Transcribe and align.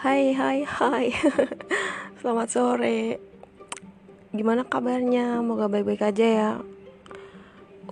Hai 0.00 0.32
hai 0.32 0.64
hai. 0.64 1.12
Selamat 2.24 2.48
sore. 2.48 3.20
Gimana 4.32 4.64
kabarnya? 4.64 5.44
Moga 5.44 5.68
baik-baik 5.68 6.00
aja 6.00 6.24
ya. 6.24 6.50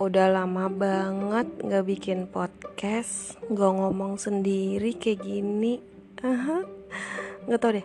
Udah 0.00 0.32
lama 0.32 0.72
banget 0.72 1.52
gak 1.68 1.84
bikin 1.84 2.24
podcast 2.32 3.36
Gak 3.52 3.72
ngomong 3.76 4.16
sendiri 4.16 4.96
kayak 4.96 5.20
gini. 5.20 5.84
Aha. 6.24 6.64
Gak 7.44 7.60
tau 7.60 7.76
deh. 7.76 7.84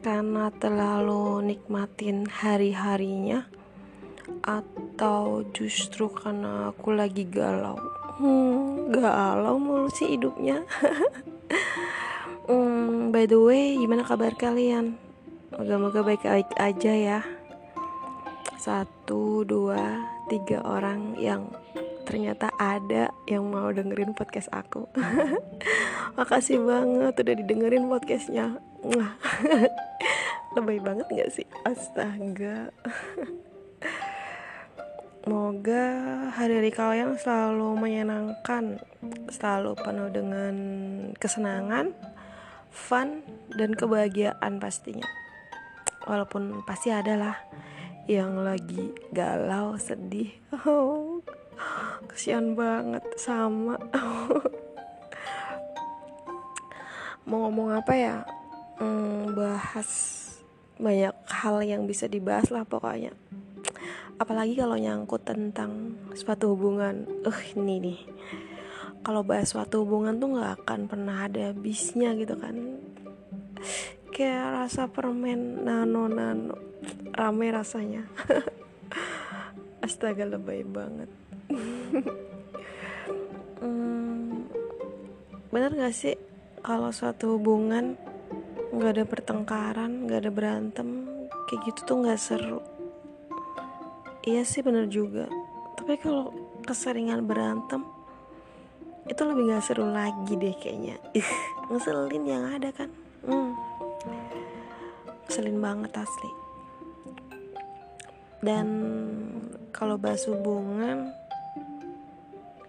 Karena 0.00 0.48
terlalu 0.48 1.44
nikmatin 1.44 2.24
hari-harinya 2.24 3.44
Atau 4.40 5.52
justru 5.52 6.08
karena 6.08 6.72
aku 6.72 6.96
lagi 6.96 7.28
galau. 7.28 7.76
Hmm, 8.16 8.88
galau 8.88 9.60
mulu 9.60 9.92
sih 9.92 10.16
hidupnya 10.16 10.64
by 13.14 13.30
the 13.30 13.38
way, 13.38 13.78
gimana 13.78 14.02
kabar 14.02 14.34
kalian? 14.34 14.98
Moga-moga 15.54 16.02
baik-baik 16.02 16.50
aja 16.58 16.92
ya. 16.98 17.20
Satu, 18.58 19.46
dua, 19.46 20.02
tiga 20.26 20.58
orang 20.66 21.14
yang 21.14 21.46
ternyata 22.10 22.50
ada 22.58 23.14
yang 23.30 23.46
mau 23.46 23.70
dengerin 23.70 24.18
podcast 24.18 24.50
aku. 24.50 24.90
Makasih 26.18 26.58
banget 26.66 27.14
udah 27.14 27.34
didengerin 27.38 27.86
podcastnya. 27.86 28.58
Lebih 30.58 30.82
banget 30.82 31.06
gak 31.06 31.30
sih? 31.30 31.46
Astaga. 31.62 32.74
Moga 35.30 35.86
hari-hari 36.34 36.74
kalian 36.74 37.14
selalu 37.14 37.78
menyenangkan, 37.78 38.82
selalu 39.30 39.78
penuh 39.78 40.10
dengan 40.10 40.54
kesenangan, 41.14 41.94
fun 42.74 43.22
dan 43.54 43.78
kebahagiaan 43.78 44.58
pastinya. 44.58 45.06
Walaupun 46.04 46.66
pasti 46.66 46.90
ada 46.90 47.14
lah 47.14 47.36
yang 48.10 48.42
lagi 48.42 48.90
galau 49.14 49.78
sedih. 49.78 50.34
Oh, 51.54 52.02
kesian 52.10 52.58
banget 52.58 53.06
sama. 53.14 53.78
Mau 57.30 57.46
ngomong 57.46 57.78
apa 57.78 57.94
ya? 57.94 58.26
Hmm, 58.82 59.38
bahas 59.38 59.86
banyak 60.82 61.14
hal 61.30 61.62
yang 61.62 61.86
bisa 61.86 62.10
dibahas 62.10 62.50
lah 62.50 62.66
pokoknya. 62.66 63.14
Apalagi 64.18 64.58
kalau 64.58 64.74
nyangkut 64.74 65.22
tentang 65.22 65.94
suatu 66.18 66.58
hubungan. 66.58 67.06
Uh 67.22 67.40
ini 67.54 67.78
nih 67.78 68.00
kalau 69.04 69.20
bahas 69.20 69.52
suatu 69.52 69.84
hubungan 69.84 70.16
tuh 70.16 70.32
nggak 70.32 70.64
akan 70.64 70.80
pernah 70.88 71.28
ada 71.28 71.52
habisnya 71.52 72.16
gitu 72.16 72.40
kan. 72.40 72.80
Kayak 74.08 74.64
rasa 74.64 74.88
permen 74.88 75.60
nano 75.60 76.08
nano 76.08 76.56
rame 77.12 77.46
rasanya. 77.52 78.08
Astaga 79.84 80.24
lebay 80.24 80.64
banget. 80.64 81.10
Hmm, 83.64 84.44
bener 85.48 85.72
gak 85.72 85.96
sih 85.96 86.20
kalau 86.60 86.92
suatu 86.92 87.40
hubungan 87.40 87.96
nggak 88.76 88.92
ada 88.92 89.04
pertengkaran 89.08 90.04
nggak 90.04 90.20
ada 90.20 90.28
berantem 90.28 90.88
kayak 91.48 91.72
gitu 91.72 91.80
tuh 91.88 91.96
nggak 92.04 92.20
seru? 92.20 92.60
Iya 94.28 94.44
sih 94.44 94.60
bener 94.60 94.84
juga. 94.92 95.32
Tapi 95.80 95.96
kalau 95.96 96.28
keseringan 96.68 97.24
berantem 97.24 97.88
itu 99.04 99.20
lebih 99.20 99.52
gak 99.52 99.64
seru 99.64 99.88
lagi 99.92 100.32
deh 100.36 100.56
kayaknya. 100.56 100.96
Ngeselin 101.68 102.24
yang 102.24 102.44
ada 102.48 102.72
kan. 102.72 102.90
Hmm. 103.24 103.52
ngeselin 105.24 105.58
banget 105.58 105.92
asli. 105.96 106.30
Dan 108.44 108.68
kalau 109.72 109.96
bahas 109.96 110.28
hubungan 110.28 111.08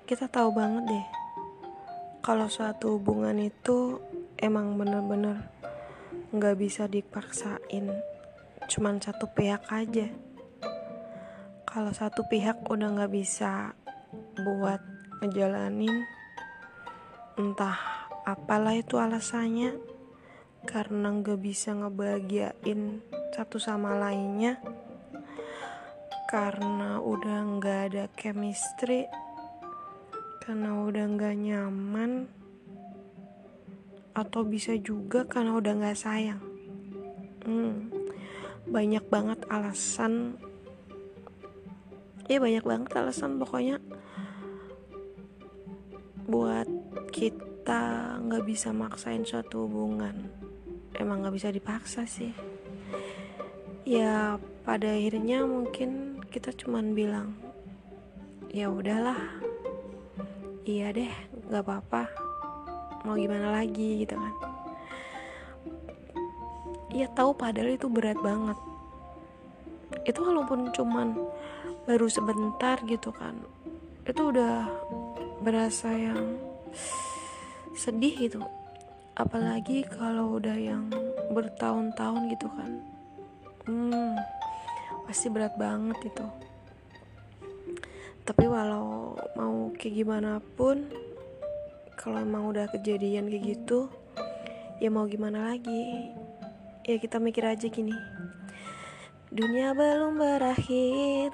kita 0.07 0.31
tahu 0.31 0.55
banget 0.55 0.83
deh. 0.87 1.07
Kalau 2.23 2.47
suatu 2.47 2.97
hubungan 2.97 3.37
itu 3.37 3.99
emang 4.39 4.79
bener-bener 4.79 5.51
nggak 6.31 6.55
bisa 6.57 6.87
dipaksain. 6.87 7.91
Cuman 8.71 9.03
satu 9.03 9.27
pihak 9.29 9.67
aja. 9.69 10.07
Kalau 11.67 11.91
satu 11.91 12.23
pihak 12.31 12.65
udah 12.71 12.95
nggak 12.95 13.11
bisa 13.11 13.75
buat 14.39 14.79
ngejalanin 15.21 16.07
entah 17.35 18.07
apalah 18.23 18.75
itu 18.75 18.95
alasannya. 18.99 19.75
Karena 20.65 21.13
gak 21.21 21.39
bisa 21.45 21.77
ngebahagiain 21.77 23.05
satu 23.35 23.61
sama 23.61 23.93
lainnya. 23.95 24.57
Karena 26.25 26.97
udah 26.97 27.61
gak 27.61 27.79
ada 27.93 28.05
chemistry. 28.17 29.05
Karena 30.41 30.73
udah 30.83 31.05
gak 31.13 31.35
nyaman. 31.37 32.25
Atau 34.17 34.47
bisa 34.47 34.73
juga 34.79 35.27
karena 35.29 35.53
udah 35.53 35.73
gak 35.85 35.99
sayang. 35.99 36.41
Hmm, 37.45 37.93
banyak 38.65 39.05
banget 39.05 39.45
alasan. 39.53 40.41
Ya 42.25 42.41
banyak 42.41 42.65
banget 42.65 42.89
alasan 42.97 43.37
pokoknya. 43.37 43.77
Buat 46.25 46.65
kita 47.15 48.19
nggak 48.19 48.43
bisa 48.43 48.75
maksain 48.75 49.23
suatu 49.23 49.63
hubungan. 49.63 50.27
Emang 50.99 51.23
nggak 51.23 51.35
bisa 51.39 51.47
dipaksa 51.47 52.03
sih. 52.03 52.35
Ya 53.87 54.35
pada 54.67 54.91
akhirnya 54.91 55.47
mungkin 55.47 56.19
kita 56.27 56.51
cuman 56.51 56.91
bilang 56.91 57.39
ya 58.51 58.67
udahlah 58.67 59.15
iya 60.67 60.91
deh 60.91 61.07
nggak 61.47 61.63
apa-apa. 61.63 62.11
Mau 63.07 63.15
gimana 63.15 63.63
lagi 63.63 64.03
gitu 64.03 64.19
kan. 64.19 64.35
Ya 66.91 67.07
tahu 67.15 67.31
padahal 67.31 67.79
itu 67.79 67.87
berat 67.87 68.19
banget. 68.19 68.59
Itu 70.03 70.19
walaupun 70.19 70.75
cuman 70.75 71.15
baru 71.87 72.11
sebentar 72.11 72.75
gitu 72.83 73.15
kan 73.15 73.39
itu 74.05 74.21
udah 74.21 74.69
berasa 75.41 75.89
yang 75.93 76.37
sedih 77.75 78.15
gitu. 78.29 78.41
Apalagi 79.15 79.87
kalau 79.87 80.39
udah 80.39 80.55
yang 80.55 80.91
bertahun-tahun 81.31 82.31
gitu 82.35 82.47
kan. 82.51 82.71
Hmm 83.65 84.15
pasti 85.05 85.29
berat 85.29 85.53
banget 85.55 86.09
itu. 86.09 86.25
Tapi 88.25 88.49
walau 88.49 89.13
mau 89.37 89.69
kayak 89.77 90.01
gimana 90.01 90.41
pun 90.57 90.89
kalau 91.93 92.17
emang 92.17 92.49
udah 92.49 92.65
kejadian 92.73 93.29
kayak 93.29 93.53
gitu 93.53 93.87
ya 94.81 94.89
mau 94.89 95.05
gimana 95.05 95.53
lagi? 95.53 96.09
Ya 96.89 96.97
kita 96.97 97.21
mikir 97.21 97.45
aja 97.45 97.69
gini. 97.69 97.93
Dunia 99.29 99.77
belum 99.77 100.17
berakhir 100.17 101.29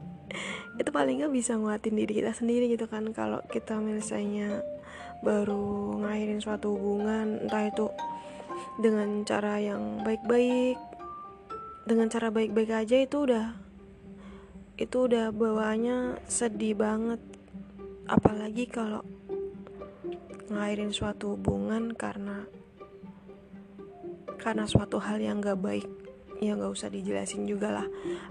itu 0.78 0.90
paling 0.94 1.18
nggak 1.20 1.34
bisa 1.34 1.58
nguatin 1.58 1.98
diri 1.98 2.22
kita 2.22 2.30
sendiri 2.30 2.70
gitu 2.70 2.86
kan. 2.86 3.10
Kalau 3.10 3.42
kita 3.50 3.82
misalnya 3.82 4.62
baru 5.20 5.98
ngakhirin 5.98 6.38
suatu 6.38 6.78
hubungan 6.78 7.42
entah 7.42 7.66
itu 7.66 7.90
dengan 8.78 9.26
cara 9.26 9.58
yang 9.58 10.06
baik-baik 10.06 10.78
dengan 11.82 12.06
cara 12.06 12.30
baik-baik 12.30 12.70
aja 12.70 12.96
itu 13.02 13.26
udah 13.26 13.58
itu 14.78 14.96
udah 15.10 15.34
bawaannya 15.34 16.22
sedih 16.30 16.78
banget. 16.78 17.18
Apalagi 18.06 18.70
kalau 18.70 19.02
ngakhirin 20.48 20.94
suatu 20.94 21.34
hubungan 21.34 21.92
karena 21.92 22.46
karena 24.38 24.64
suatu 24.64 25.02
hal 25.02 25.18
yang 25.18 25.42
gak 25.42 25.58
baik 25.60 26.07
ya 26.38 26.54
nggak 26.54 26.72
usah 26.74 26.90
dijelasin 26.90 27.46
juga 27.46 27.82
lah. 27.82 27.86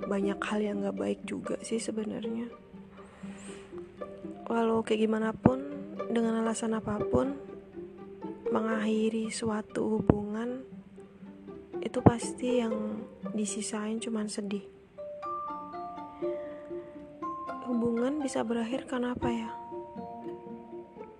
Banyak 0.07 0.39
hal 0.39 0.59
yang 0.63 0.83
nggak 0.83 0.97
baik 0.97 1.19
juga 1.27 1.55
sih 1.63 1.79
sebenarnya. 1.79 2.47
Walau 4.47 4.79
kayak 4.83 5.03
gimana 5.03 5.35
pun 5.35 5.59
dengan 6.07 6.39
alasan 6.39 6.75
apa 6.75 6.99
pun 7.03 7.35
mengakhiri 8.47 9.27
suatu 9.27 9.99
hubungan 9.99 10.63
itu 11.83 11.99
pasti 11.99 12.63
yang 12.63 13.03
disisain 13.35 13.99
cuman 13.99 14.31
sedih. 14.31 14.63
Hubungan 17.67 18.23
bisa 18.23 18.47
berakhir 18.47 18.87
karena 18.87 19.11
apa 19.11 19.29
ya? 19.29 19.49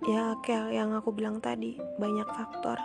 Ya 0.08 0.24
kayak 0.40 0.72
yang 0.72 0.96
aku 0.96 1.12
bilang 1.12 1.36
tadi 1.36 1.76
banyak 2.00 2.24
faktor 2.32 2.80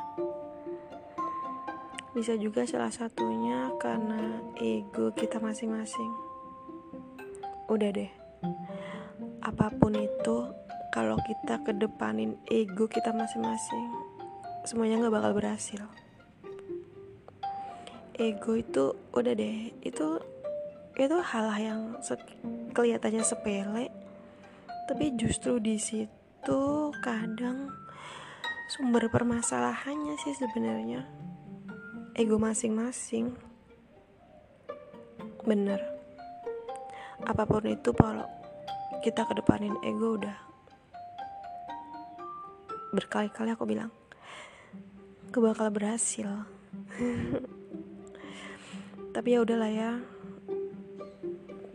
bisa 2.14 2.38
juga 2.38 2.64
salah 2.64 2.94
satunya 2.94 3.74
karena 3.82 4.42
ego 4.62 5.10
kita 5.18 5.42
masing-masing. 5.42 6.12
Udah 7.68 7.90
deh. 7.90 8.12
Apa 9.42 9.74
pun 9.76 9.98
itu, 9.98 10.38
kalau 10.94 11.18
kita 11.26 11.60
kedepanin 11.66 12.38
ego 12.48 12.86
kita 12.86 13.10
masing-masing, 13.12 13.90
semuanya 14.64 15.10
gak 15.10 15.16
bakal 15.20 15.34
berhasil. 15.34 15.82
ego 18.18 18.54
itu 18.54 18.94
udah 19.18 19.34
deh 19.34 19.74
itu 19.82 20.08
itu 20.94 21.18
hal 21.18 21.46
yang 21.58 21.98
se 22.06 22.14
kelihatannya 22.78 23.26
sepele 23.26 23.90
tapi 24.86 25.18
justru 25.18 25.58
di 25.58 25.82
situ 25.82 26.62
kadang 27.02 27.74
sumber 28.70 29.10
permasalahannya 29.10 30.14
sih 30.22 30.38
sebenarnya 30.38 31.02
ego 32.14 32.38
masing-masing. 32.38 33.34
Bener. 35.42 35.82
Apa 37.26 37.42
pun 37.50 37.66
itu 37.66 37.90
kalau 37.98 38.30
kita 39.02 39.26
kedepanin 39.26 39.74
ego 39.82 40.22
udah. 40.22 40.38
Berkali-kali 42.94 43.50
aku 43.58 43.66
bilang 43.66 43.90
aku 45.34 45.42
bakal 45.42 45.74
berhasil. 45.74 46.30
Tapi 49.18 49.28
ya 49.34 49.42
udahlah 49.42 49.72
ya. 49.74 49.92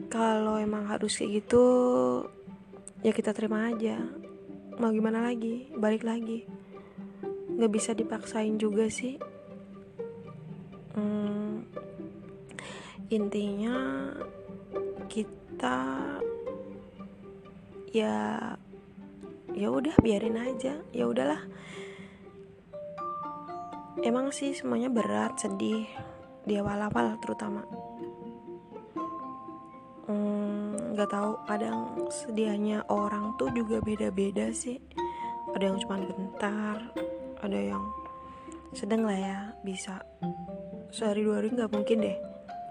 Kalau 0.06 0.62
emang 0.62 0.86
harus 0.86 1.18
kayak 1.18 1.42
gitu 1.42 1.64
ya 3.02 3.10
kita 3.10 3.34
terima 3.34 3.74
aja. 3.74 3.98
Mau 4.78 4.94
gimana 4.94 5.26
lagi? 5.26 5.66
Balik 5.74 6.06
lagi. 6.06 6.46
Nggak 7.58 7.72
bisa 7.74 7.90
dipaksain 7.90 8.54
juga 8.54 8.86
sih 8.86 9.18
hmm, 10.98 11.62
intinya 13.14 13.76
kita 15.06 15.78
ya 17.94 18.52
ya 19.54 19.68
udah 19.70 19.94
biarin 20.02 20.38
aja. 20.38 20.82
Ya 20.90 21.04
udahlah. 21.06 21.40
Emang 24.02 24.30
sih 24.30 24.54
semuanya 24.54 24.90
berat 24.90 25.38
sedih 25.38 25.86
di 26.46 26.54
awal-awal 26.58 27.18
terutama. 27.18 27.62
Hmm, 30.08 30.94
nggak 30.94 31.08
hmm, 31.10 31.16
tahu 31.18 31.30
kadang 31.44 31.78
sedianya 32.10 32.86
orang 32.90 33.34
tuh 33.38 33.50
juga 33.54 33.82
beda-beda 33.82 34.50
sih. 34.54 34.78
Ada 35.54 35.64
yang 35.74 35.78
cuma 35.82 35.96
bentar 36.02 36.76
ada 37.42 37.58
yang 37.58 37.82
sedang 38.74 39.06
lah 39.06 39.16
ya 39.16 39.38
bisa 39.64 40.02
sehari 40.88 41.24
dua 41.24 41.40
hari 41.40 41.52
nggak 41.52 41.72
mungkin 41.72 41.98
deh. 42.04 42.16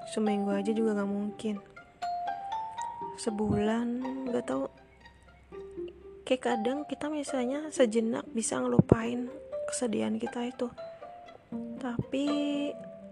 Seminggu 0.10 0.50
aja 0.56 0.72
juga 0.72 0.98
nggak 0.98 1.12
mungkin. 1.12 1.56
Sebulan 3.19 3.88
nggak 4.30 4.46
tahu. 4.48 4.66
Kayak 6.28 6.44
kadang 6.44 6.84
kita 6.84 7.08
misalnya 7.08 7.72
sejenak 7.72 8.28
bisa 8.31 8.60
ngelupain 8.60 9.31
kesedihan 9.69 10.16
kita 10.19 10.48
itu. 10.48 10.68
Tapi 11.80 12.25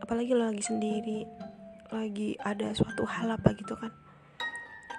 apalagi 0.04 0.32
lo 0.36 0.52
lagi 0.52 0.64
sendiri 0.64 1.24
lagi 1.94 2.36
ada 2.44 2.76
suatu 2.76 3.08
hal 3.08 3.32
apa 3.32 3.56
gitu 3.56 3.78
kan. 3.78 3.92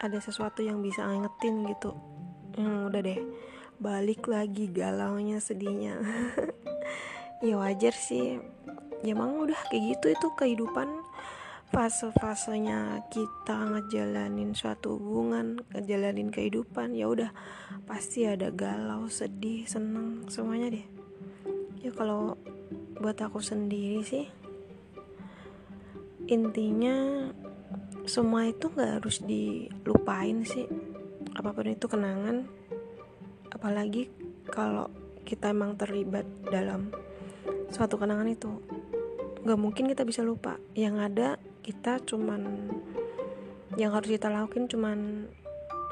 Ada 0.00 0.20
sesuatu 0.20 0.61
yang 0.64 0.81
bisa 0.81 1.05
ngingetin 1.05 1.67
gitu. 1.69 1.93
Hmm, 2.56 2.88
udah 2.88 3.00
deh. 3.05 3.20
Balik 3.76 4.29
lagi 4.29 4.70
galaunya 4.70 5.41
sedihnya. 5.43 6.00
Ya 7.44 7.61
wajar 7.61 7.93
sih 7.93 8.41
ya 9.04 9.12
emang 9.12 9.37
udah 9.44 9.60
kayak 9.69 9.96
gitu 9.96 10.06
itu 10.14 10.28
kehidupan 10.38 10.88
fase-fasenya 11.75 13.02
kita 13.10 13.56
ngejalanin 13.75 14.54
suatu 14.54 14.96
hubungan 14.96 15.58
ngejalanin 15.75 16.31
kehidupan 16.31 16.94
ya 16.94 17.10
udah 17.10 17.31
pasti 17.90 18.22
ada 18.22 18.54
galau 18.54 19.10
sedih 19.10 19.66
seneng 19.66 20.31
semuanya 20.31 20.78
deh. 20.78 20.87
Ya 21.82 21.90
kalau 21.90 22.38
buat 22.96 23.19
aku 23.19 23.43
sendiri 23.43 24.00
sih 24.06 24.26
intinya 26.26 27.28
semua 28.06 28.46
itu 28.46 28.70
nggak 28.70 29.02
harus 29.02 29.20
dilupain 29.26 30.46
sih. 30.46 30.70
Apa 31.34 31.50
pun 31.50 31.66
itu 31.66 31.90
kenangan 31.90 32.46
apalagi 33.50 34.06
kalau 34.46 34.87
kita 35.26 35.50
emang 35.50 35.75
terlibat 35.75 36.25
dalam 36.46 36.94
suatu 37.75 37.98
kenangan 37.98 38.31
itu 38.31 38.62
nggak 39.46 39.60
mungkin 39.62 39.87
kita 39.94 40.02
bisa 40.02 40.26
lupa. 40.26 40.58
Yang 40.75 40.96
ada 41.06 41.28
kita 41.62 42.02
cuman 42.02 42.66
yang 43.78 43.94
harus 43.94 44.10
kita 44.10 44.26
lakuin 44.26 44.66
cuman 44.66 45.31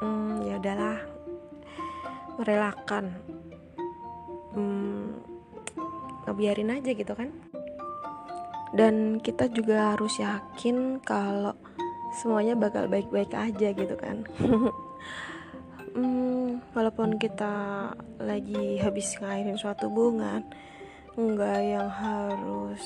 hmm, 0.03 0.43
ya 0.43 0.59
adalah 0.59 0.99
merelakan. 2.35 3.15
Hmm, 4.51 5.23
ngebiarin 6.27 6.75
aja 6.75 6.91
gitu 6.91 7.13
kan. 7.15 7.31
Dan 8.75 9.23
kita 9.23 9.47
juga 9.47 9.95
harus 9.95 10.19
yakin 10.19 10.99
kalau 10.99 11.55
semuanya 12.19 12.59
bakal 12.59 12.91
baik-baik 12.91 13.31
aja 13.31 13.71
gitu 13.71 13.95
kan. 13.95 14.27
Hmm, 15.95 16.59
walaupun 16.75 17.15
kita 17.15 17.87
lagi 18.19 18.83
habis 18.83 19.15
ngairin 19.15 19.55
suatu 19.55 19.87
hubungan 19.87 20.43
enggak 21.15 21.63
yang 21.63 21.87
harus 21.87 22.83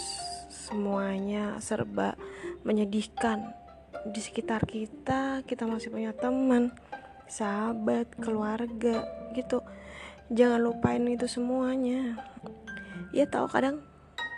semuanya 0.69 1.57
serba 1.57 2.13
menyedihkan. 2.62 3.57
Di 4.06 4.21
sekitar 4.21 4.63
kita 4.69 5.42
kita 5.44 5.66
masih 5.66 5.89
punya 5.89 6.13
teman 6.13 6.69
sahabat 7.25 8.13
keluarga 8.21 9.04
gitu. 9.33 9.66
Jangan 10.30 10.62
lupain 10.62 11.01
itu 11.10 11.25
semuanya. 11.25 12.21
Ya 13.10 13.25
tahu 13.25 13.50
kadang 13.50 13.81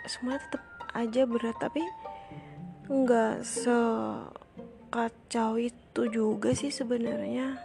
semua 0.08 0.40
tetap 0.40 0.64
aja 0.96 1.28
berat 1.28 1.54
tapi 1.60 1.84
nggak 2.88 3.44
sekacau 3.44 5.04
itu 5.60 6.02
juga 6.08 6.56
sih 6.56 6.72
sebenarnya. 6.72 7.60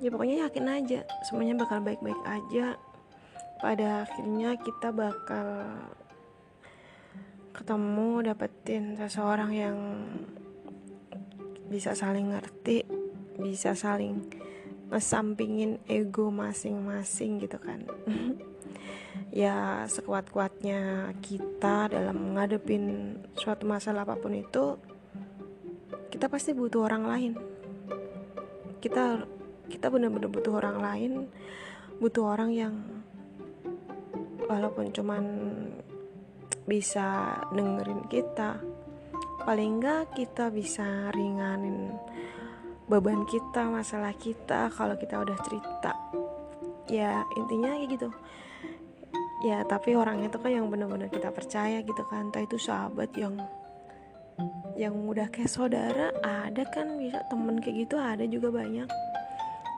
Ya 0.00 0.08
pokoknya 0.12 0.48
yakin 0.48 0.66
aja 0.72 1.04
semuanya 1.28 1.60
bakal 1.60 1.84
baik-baik 1.84 2.20
aja. 2.24 2.80
Pada 3.56 4.04
akhirnya 4.04 4.52
kita 4.60 4.92
bakal 4.92 5.72
ketemu 7.56 8.20
dapetin 8.20 9.00
seseorang 9.00 9.50
yang 9.56 9.76
bisa 11.72 11.96
saling 11.96 12.30
ngerti 12.30 12.84
bisa 13.40 13.72
saling 13.72 14.28
ngesampingin 14.92 15.82
ego 15.88 16.28
masing-masing 16.28 17.40
gitu 17.40 17.56
kan. 17.56 17.84
Ya 19.32 19.84
sekuat-kuatnya 19.88 21.12
kita 21.20 21.92
dalam 21.92 22.32
menghadapin 22.32 23.16
suatu 23.36 23.68
masalah 23.68 24.08
apa 24.08 24.16
pun 24.16 24.32
itu 24.32 24.80
kita 26.08 26.32
pasti 26.32 26.56
butuh 26.56 26.88
orang 26.88 27.04
lain. 27.04 27.32
Kita 28.80 29.24
kita 29.68 29.92
benar-benar 29.92 30.32
butuh 30.32 30.56
orang 30.56 30.78
lain 30.80 31.12
butuh 31.96 32.24
orang 32.28 32.50
yang 32.52 32.74
walaupun 34.46 34.92
cuman 34.92 35.24
bisa 36.66 37.38
dengerin 37.54 38.04
kita. 38.10 38.58
Paling 39.46 39.78
enggak 39.78 40.18
kita 40.18 40.50
bisa 40.50 41.14
ringanin 41.14 41.94
beban 42.86 43.26
kita 43.26 43.66
masalah 43.66 44.14
kita 44.14 44.70
kalau 44.74 44.98
kita 44.98 45.22
udah 45.22 45.38
cerita. 45.46 45.94
Ya 46.90 47.22
intinya 47.38 47.74
kayak 47.78 47.90
gitu. 47.94 48.08
Ya 49.46 49.62
tapi 49.62 49.94
orang 49.94 50.26
itu 50.26 50.38
kan 50.38 50.50
yang 50.50 50.66
benar-benar 50.66 51.06
kita 51.10 51.30
percaya 51.30 51.82
gitu 51.86 52.02
kan. 52.10 52.30
Entah 52.30 52.42
itu 52.42 52.58
sahabat 52.58 53.14
yang 53.14 53.38
yang 54.74 54.92
udah 55.06 55.30
kayak 55.30 55.50
saudara 55.50 56.10
ada 56.26 56.66
kan 56.66 56.98
bisa. 56.98 57.22
Temen 57.30 57.62
kayak 57.62 57.86
gitu 57.86 57.94
ada 57.98 58.26
juga 58.26 58.50
banyak. 58.50 58.90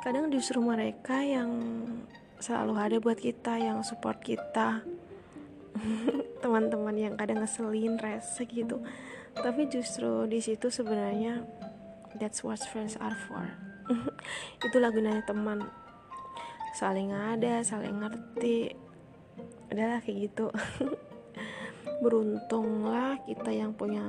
Kadang 0.01 0.33
justru 0.33 0.65
mereka 0.65 1.21
yang 1.21 1.53
selalu 2.41 2.75
ada 2.79 2.97
buat 3.03 3.19
kita 3.19 3.61
yang 3.61 3.83
support 3.83 4.23
kita 4.23 4.81
teman-teman 6.43 6.97
yang 6.97 7.15
kadang 7.19 7.43
ngeselin 7.43 7.99
rese 7.99 8.45
gitu. 8.47 8.83
Tapi 9.39 9.71
justru 9.71 10.27
di 10.27 10.43
situ 10.43 10.67
sebenarnya 10.71 11.43
that's 12.19 12.43
what 12.43 12.59
friends 12.59 12.99
are 12.99 13.15
for. 13.29 13.45
Itulah 14.67 14.91
gunanya 14.93 15.23
teman. 15.25 15.65
Saling 16.77 17.15
ada 17.15 17.63
saling 17.63 17.97
ngerti. 17.99 18.75
Adalah 19.69 20.01
kayak 20.01 20.31
gitu. 20.31 20.47
Beruntunglah 22.03 23.19
kita 23.27 23.51
yang 23.51 23.75
punya 23.75 24.03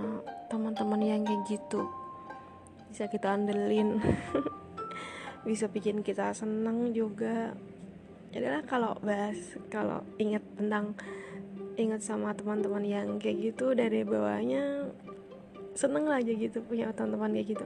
teman-teman 0.48 1.02
yang 1.02 1.22
kayak 1.26 1.44
gitu. 1.50 1.86
Bisa 2.90 3.06
kita 3.10 3.38
andelin. 3.38 4.02
Bisa 5.48 5.70
bikin 5.70 6.02
kita 6.06 6.32
seneng 6.34 6.94
juga. 6.94 7.54
Adalah 8.30 8.62
kalau 8.70 8.94
bahas 9.02 9.58
kalau 9.74 10.06
ingat 10.22 10.46
tentang 10.54 10.94
ingat 11.80 12.04
sama 12.04 12.36
teman-teman 12.36 12.84
yang 12.84 13.08
kayak 13.18 13.52
gitu 13.52 13.72
dari 13.72 14.04
bawahnya 14.04 14.92
seneng 15.80 16.12
lah 16.12 16.20
aja 16.20 16.36
gitu 16.36 16.60
punya 16.60 16.92
teman-teman 16.92 17.40
kayak 17.40 17.48
gitu. 17.56 17.66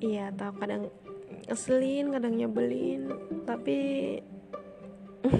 Iya 0.00 0.32
tau 0.32 0.56
kadang 0.56 0.88
ngeselin 1.44 2.08
kadang 2.12 2.34
nyebelin 2.40 3.12
tapi 3.44 3.76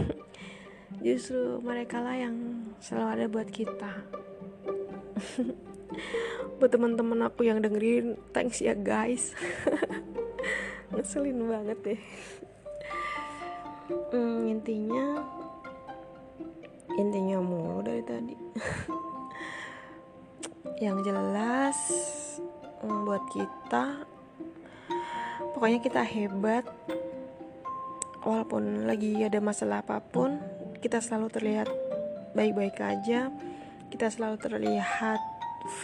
justru 1.05 1.61
mereka 1.65 2.05
lah 2.05 2.17
yang 2.17 2.37
selalu 2.83 3.09
ada 3.09 3.25
buat 3.31 3.49
kita. 3.49 3.93
Buat 6.59 6.75
teman-teman 6.75 7.23
aku 7.27 7.47
yang 7.47 7.63
dengerin 7.63 8.19
thanks 8.35 8.59
ya 8.59 8.75
guys. 8.75 9.33
Ngeselin 10.93 11.47
banget 11.47 11.79
deh. 11.87 12.01
Hmm, 13.89 14.45
intinya 14.51 15.38
intinya 16.99 17.39
mulu 17.39 17.81
dari 17.87 18.03
tadi. 18.03 18.35
Yang 20.85 20.99
jelas 21.07 21.79
mm, 22.83 23.01
buat 23.07 23.25
kita 23.31 23.85
pokoknya 25.55 25.79
kita 25.79 26.03
hebat. 26.03 26.67
Walaupun 28.27 28.85
lagi 28.85 29.15
ada 29.23 29.39
masalah 29.39 29.81
apa 29.81 30.03
pun 30.03 30.43
kita 30.83 30.99
selalu 30.99 31.31
terlihat 31.31 31.69
baik-baik 32.35 32.77
aja. 32.83 33.31
Kita 33.89 34.11
selalu 34.11 34.37
terlihat 34.43 35.23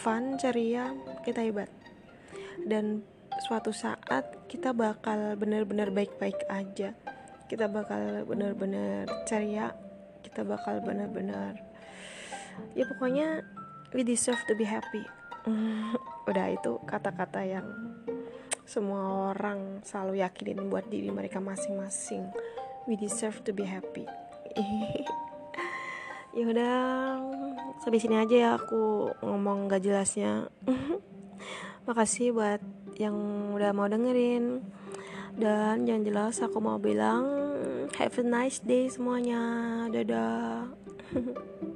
fun 0.03 0.35
ceria 0.35 0.91
kita 1.23 1.41
hebat. 1.41 1.71
Dan 2.59 3.07
suatu 3.47 3.71
saat 3.71 4.47
kita 4.51 4.75
bakal 4.75 5.39
benar-benar 5.39 5.95
baik-baik 5.95 6.43
aja. 6.51 6.91
Kita 7.47 7.71
bakal 7.71 8.27
benar-benar 8.27 9.07
ceria 9.25 9.84
kita 10.25 10.41
bakal 10.41 10.81
benar-benar 10.81 11.61
ya 12.73 12.87
pokoknya 12.87 13.43
we 13.91 14.03
deserve 14.03 14.39
to 14.47 14.55
be 14.55 14.67
happy. 14.67 15.03
Udah 16.29 16.47
itu 16.51 16.81
kata-kata 16.83 17.45
yang 17.45 17.67
semua 18.65 19.31
orang 19.31 19.85
selalu 19.85 20.25
yakinin 20.25 20.67
buat 20.67 20.89
diri 20.89 21.13
mereka 21.13 21.37
masing-masing. 21.37 22.27
We 22.89 22.97
deserve 22.97 23.45
to 23.45 23.51
be 23.53 23.67
happy. 23.67 24.05
Ya 26.35 26.51
udah 26.51 26.75
sampai 27.79 27.95
sini 27.95 28.19
aja 28.19 28.35
ya 28.35 28.49
aku 28.59 29.07
ngomong 29.23 29.71
gak 29.71 29.87
jelasnya. 29.87 30.51
Makasih 31.87 32.35
buat 32.35 32.59
yang 32.99 33.15
udah 33.55 33.71
mau 33.71 33.87
dengerin. 33.87 34.59
Dan 35.39 35.87
yang 35.87 36.03
jelas 36.03 36.43
aku 36.43 36.59
mau 36.59 36.75
bilang 36.75 37.44
have 37.97 38.19
a 38.19 38.23
nice 38.23 38.59
day 38.59 38.91
semuanya. 38.91 39.87
Dadah 39.91 40.71